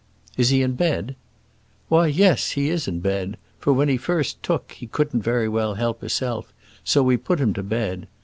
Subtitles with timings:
[0.35, 1.15] "Is he in bed?"
[1.87, 5.47] "Why, yes, he is in bed; for when he was first took he couldn't very
[5.47, 6.51] well help hisself,
[6.83, 8.07] so we put him to bed.